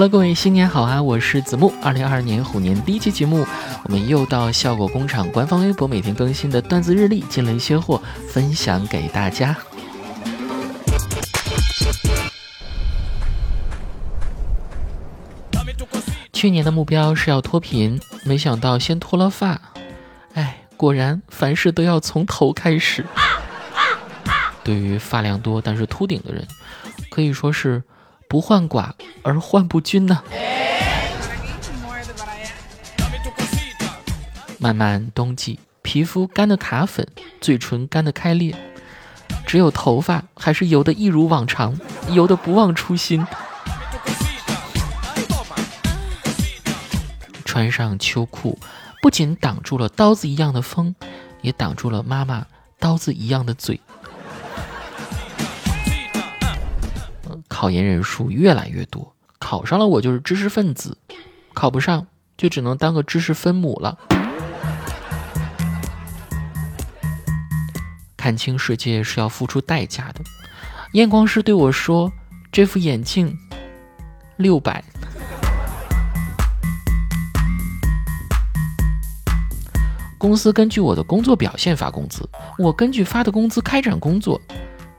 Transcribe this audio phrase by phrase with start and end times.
[0.00, 1.02] Hello，各位，新年好啊！
[1.02, 1.70] 我是子木。
[1.82, 3.46] 二零二二年虎年第一期节目，
[3.84, 9.54] 我们又到效果工厂官方微博每天更新的段子日历，进了一些货，分享给大家。
[16.32, 19.60] 去年的目标是要脱贫，没想到先脱了发。
[20.32, 23.04] 哎，果然凡事都要从头开始。
[24.64, 26.48] 对于发量多但是秃顶的人，
[27.10, 27.82] 可以说是。
[28.30, 28.92] 不患寡
[29.24, 30.22] 而患不均呢。
[34.56, 37.04] 漫漫冬季，皮肤干的卡粉，
[37.40, 38.54] 嘴唇干的开裂，
[39.44, 41.76] 只有头发还是油的一如往常，
[42.10, 43.26] 油的不忘初心。
[47.44, 48.56] 穿上秋裤，
[49.02, 50.94] 不仅挡住了刀子一样的风，
[51.42, 52.46] 也挡住了妈妈
[52.78, 53.80] 刀子一样的嘴。
[57.60, 60.96] 考研人数越来越多，考上了我就是知识分子，
[61.52, 62.06] 考不上
[62.38, 63.98] 就只能当个知识分母了。
[68.16, 70.22] 看清世界是要付出代价的。
[70.94, 72.10] 验光师对我说
[72.50, 73.36] ：“这副眼镜
[74.38, 74.82] 六百。”
[80.16, 82.26] 公司根据我的工作表现发工资，
[82.56, 84.40] 我根据发的工资开展工作。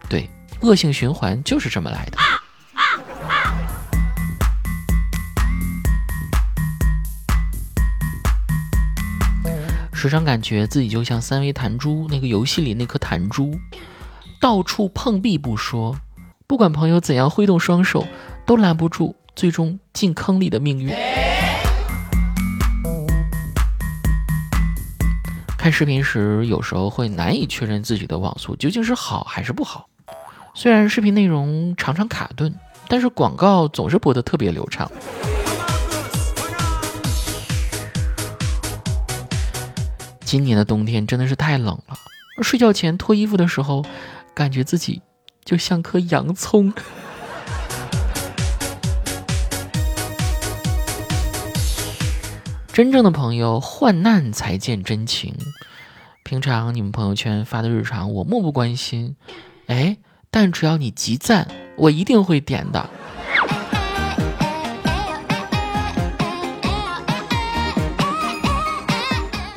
[0.07, 2.19] 对，恶性循环就是这么来的。
[10.01, 13.53] 时常感觉自己就像三维弹珠那个游戏里那颗弹珠，
[14.39, 15.95] 到处碰壁不说，
[16.47, 18.07] 不管朋友怎样挥动双手，
[18.43, 20.91] 都拦不住最终进坑里的命运。
[25.55, 29.87] 看视频时，有时候会难以确认自己的网速究竟是好还是不好。
[30.55, 32.51] 虽然视频内容常常卡顿，
[32.87, 34.91] 但是广告总是播得特别流畅。
[40.31, 41.97] 今年的冬天真的是太冷了，
[42.41, 43.83] 睡觉前脱衣服的时候，
[44.33, 45.01] 感觉自己
[45.43, 46.73] 就像颗洋葱。
[52.71, 55.35] 真正的朋友患难才见真情，
[56.23, 59.17] 平常你们朋友圈发的日常我漠不关心，
[59.67, 59.97] 哎，
[60.29, 62.89] 但只要你集赞，我一定会点的。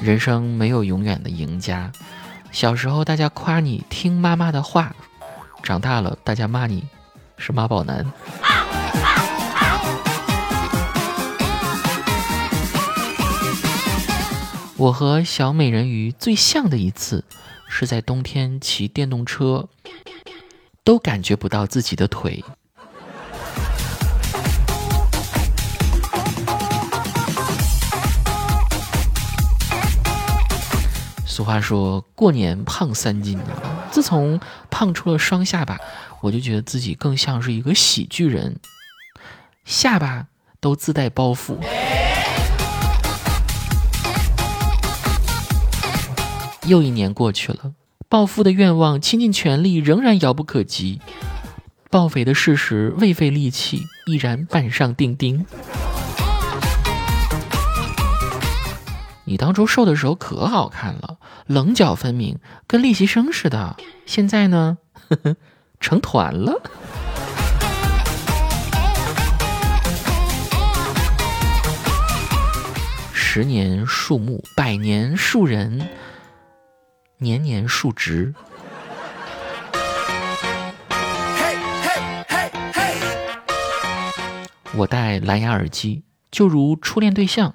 [0.05, 1.91] 人生没有永远的赢家。
[2.53, 4.95] 小时候大家夸你听妈妈的话，
[5.63, 6.87] 长大了大家骂你
[7.39, 8.05] 是妈宝男。
[14.77, 17.25] 我和小美人鱼最像的一次，
[17.67, 19.67] 是在冬天骑电动车，
[20.85, 22.45] 都感觉不到自己的腿。
[31.35, 33.91] 俗话说过年胖三斤啊！
[33.91, 34.39] 自从
[34.71, 35.81] 胖出了双下巴，
[36.21, 38.61] 我就觉得自己更像是一个喜剧人，
[39.65, 40.29] 下巴
[40.61, 41.57] 都自带包袱。
[46.67, 47.73] 又一年过去了，
[48.09, 51.01] 暴富的愿望倾尽全力仍然遥不可及，
[51.91, 55.45] 暴肥的事实未费力气依然板上钉钉。
[59.27, 61.17] 你当初瘦的时候可好看了，
[61.47, 63.77] 棱角分明，跟练习生似的。
[64.07, 64.79] 现在呢，
[65.09, 65.37] 呵呵，
[65.79, 66.63] 成团了。
[73.13, 75.87] 十年树木，百年树人，
[77.19, 78.33] 年年树直。
[84.77, 87.55] 我戴蓝牙耳机，就如初恋对象。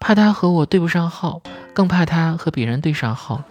[0.00, 3.42] 怕他和我对不上号，更怕他和别人对上号。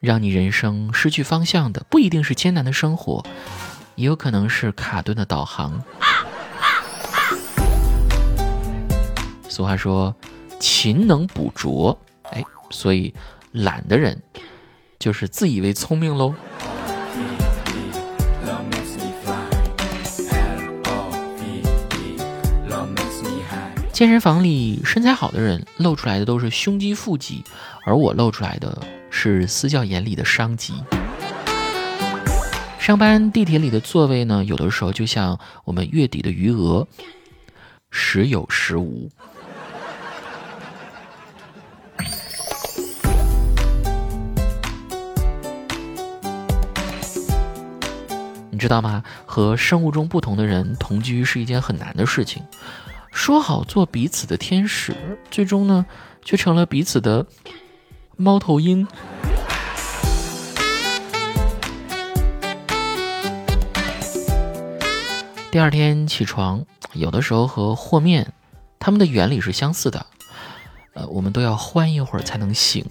[0.00, 3.24] 让你人生失去方向的，不一定是艰难的生活，
[3.94, 5.82] 也有可能是卡顿的导航。
[9.48, 10.14] 俗话说，
[10.60, 11.98] 勤能补拙，
[12.32, 13.14] 哎，所以
[13.52, 14.22] 懒的人
[14.98, 16.34] 就是自以为聪明喽。
[23.94, 27.44] 健身房里身材好的人露出来的都是胸肌腹肌，
[27.86, 28.76] 而我露出来的
[29.08, 30.74] 是私教眼里的商机。
[32.80, 36.88] 上班地铁里的座位呢，有的时候就像我们月底的余额，
[37.92, 39.08] 时有时无。
[48.50, 49.04] 你知道吗？
[49.24, 52.42] 和生物钟不同的人同居是一件很难的事情。
[53.14, 54.94] 说好做彼此的天使，
[55.30, 55.86] 最终呢，
[56.22, 57.24] 却成了彼此的
[58.16, 58.86] 猫头鹰。
[65.50, 66.62] 第二天起床，
[66.92, 68.32] 有的时候和和面，
[68.80, 70.04] 它们的原理是相似的。
[70.92, 72.84] 呃，我们都要欢一会儿才能醒。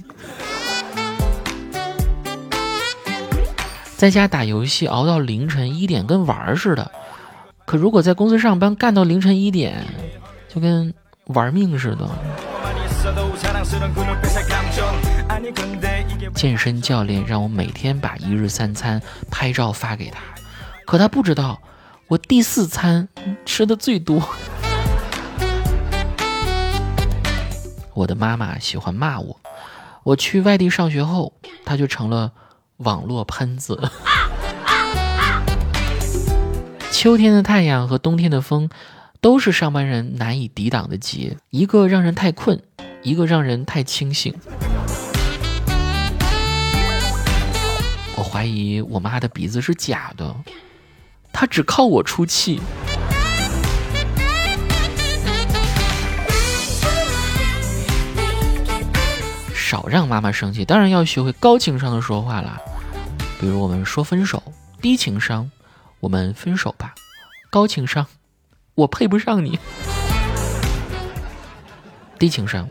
[3.97, 6.89] 在家打游戏熬到凌晨一点，跟玩儿似的。
[7.73, 9.83] 可如果在公司上班干到凌晨一点，
[10.47, 10.93] 就跟
[11.25, 12.07] 玩命似的。
[16.35, 20.19] 健身教练让我每天把一日三餐拍照发给他，
[20.85, 21.59] 可他不知道
[22.09, 23.09] 我第四餐
[23.43, 24.21] 吃的最多。
[27.95, 29.39] 我的妈妈喜欢骂我，
[30.03, 31.33] 我去外地上学后，
[31.65, 32.33] 他就成了。
[32.77, 33.89] 网络喷子。
[36.93, 38.69] 秋天的太阳和冬天的风，
[39.19, 41.35] 都是上班人难以抵挡的劫。
[41.49, 42.61] 一个让人太困，
[43.01, 44.33] 一个让人太清醒。
[48.15, 50.35] 我怀疑我妈的鼻子是假的，
[51.33, 52.61] 她只靠我出气。
[59.53, 62.61] 少让妈妈生气，当然要学会高情商的说话啦。
[63.41, 64.41] 比如我们说分手，
[64.79, 65.49] 低情商，
[66.03, 66.93] 我们分手吧；
[67.49, 68.05] 高情商，
[68.75, 69.57] 我配不上你。
[72.19, 72.69] 低情商，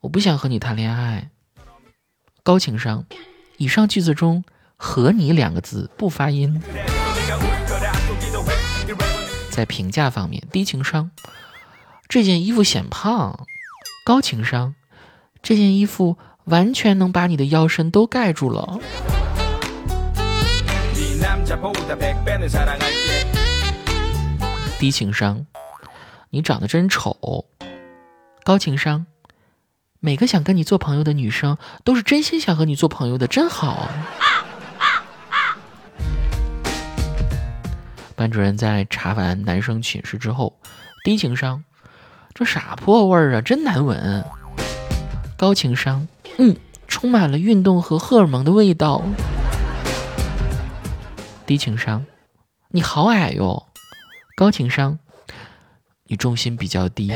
[0.00, 1.28] 我不想和你谈恋爱。
[2.42, 3.04] 高情商，
[3.58, 4.42] 以上句子中
[4.78, 6.62] “和你”两个字不发音。
[9.50, 11.10] 在评价方面，低情商，
[12.08, 13.44] 这件衣服显胖；
[14.02, 14.74] 高情商，
[15.42, 16.16] 这件衣服。
[16.46, 18.80] 完全能把你的腰身都盖住了。
[24.78, 25.46] 低情商，
[26.30, 27.44] 你长得真丑。
[28.42, 29.06] 高情商，
[30.00, 33.88] 每个想跟你做朋友的女生都是真心想和你做朋友的，真好。
[38.16, 40.58] 班主任在查完男生寝室之后，
[41.04, 41.62] 低情商，
[42.34, 44.24] 这啥破味儿啊，真难闻。
[45.36, 46.08] 高情商。
[46.38, 46.56] 嗯，
[46.88, 49.02] 充满了运动和荷尔蒙的味道。
[51.44, 52.04] 低情商，
[52.68, 53.66] 你好矮哟。
[54.36, 54.98] 高情商，
[56.04, 57.12] 你重心比较低。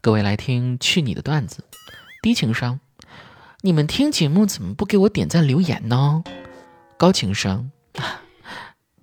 [0.00, 1.64] 各位来听去你的段子。
[2.22, 2.78] 低情商，
[3.62, 6.22] 你们听节目怎么不给我点赞留言呢？
[6.98, 7.70] 高情商，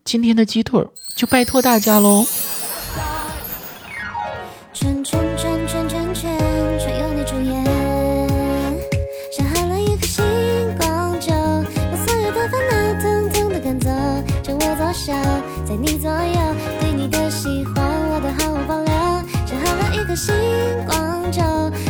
[0.03, 2.25] 今天的鸡腿就拜托大家喽。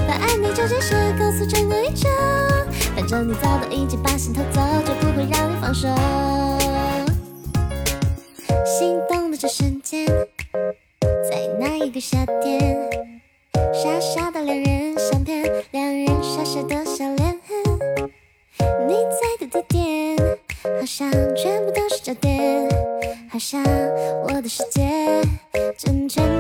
[0.07, 1.93] 把爱你这件事告诉周围，
[2.95, 5.87] 反正你早都已经把心偷走，就不会让你放手。
[8.65, 10.07] 心动的这瞬间，
[11.29, 12.89] 在那一个夏天，
[13.71, 17.39] 傻傻的两人相片，两人傻傻的笑脸。
[18.87, 20.17] 你在的地点，
[20.79, 22.67] 好像全部都是焦点，
[23.29, 23.63] 好像
[24.23, 24.81] 我的世界
[25.77, 26.34] 正圈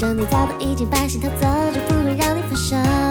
[0.00, 3.07] 反正你早都已经把心偷走，就不会让你分手。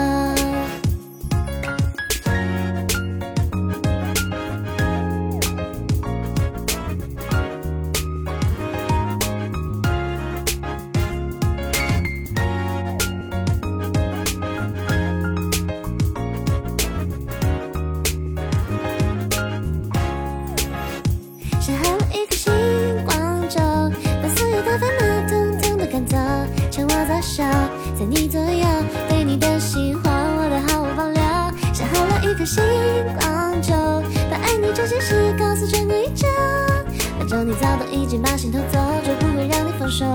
[27.21, 27.43] 手
[27.97, 28.65] 在你左右，
[29.09, 31.21] 对你的喜欢我都毫无保留，
[31.73, 32.63] 像喝了一颗星
[33.19, 33.73] 光酒，
[34.29, 36.27] 把爱你这件事告诉整个宇宙。
[37.17, 40.05] 反正你早都已经把心偷走，就不会让你放手。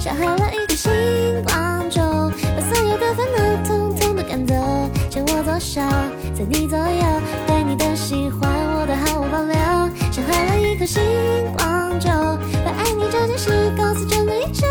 [0.00, 0.92] 像喝了一颗星
[1.44, 4.54] 光酒，把所有的烦恼统统都赶走，
[5.10, 5.80] 牵我左手，
[6.34, 7.04] 在你左右，
[7.46, 9.56] 对你的喜欢我都毫无保留，
[10.12, 11.02] 像喝了一颗星
[11.56, 12.08] 光酒，
[12.64, 14.66] 把爱你这件事告诉整个宇宙。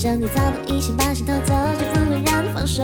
[0.00, 2.82] 想你早都一心，把心偷走，就不会让你放手。